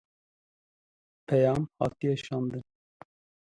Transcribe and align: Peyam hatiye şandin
Peyam 1.27 1.61
hatiye 1.79 2.15
şandin 2.23 2.63